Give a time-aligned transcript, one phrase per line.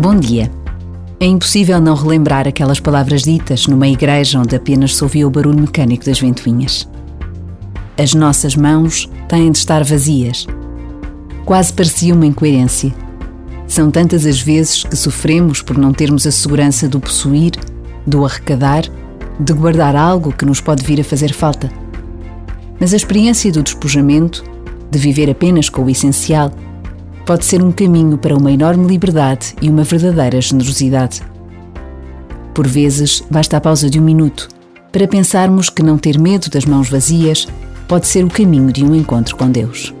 [0.00, 0.48] Bom dia.
[1.18, 5.58] É impossível não relembrar aquelas palavras ditas numa igreja onde apenas se ouvia o barulho
[5.58, 6.88] mecânico das ventoinhas.
[8.00, 10.46] As nossas mãos têm de estar vazias.
[11.44, 12.94] Quase parecia uma incoerência.
[13.66, 17.54] São tantas as vezes que sofremos por não termos a segurança do possuir,
[18.06, 18.84] do arrecadar,
[19.40, 21.72] de guardar algo que nos pode vir a fazer falta.
[22.78, 24.44] Mas a experiência do despojamento,
[24.92, 26.52] de viver apenas com o essencial,
[27.28, 31.20] pode ser um caminho para uma enorme liberdade e uma verdadeira generosidade.
[32.54, 34.48] Por vezes, basta a pausa de um minuto
[34.90, 37.46] para pensarmos que não ter medo das mãos vazias
[37.86, 39.92] pode ser o caminho de um encontro com Deus.